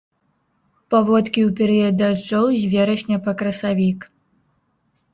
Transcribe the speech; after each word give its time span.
Паводкі 0.93 1.41
ў 1.49 1.53
перыяд 1.61 1.93
дажджоў, 2.01 2.45
з 2.65 2.73
верасня 2.75 3.17
па 3.29 3.39
красавік. 3.43 3.99